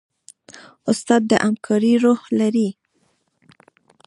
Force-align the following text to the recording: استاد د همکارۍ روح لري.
استاد 0.91 1.21
د 1.27 1.31
همکارۍ 1.45 1.93
روح 2.03 2.21
لري. 2.39 2.69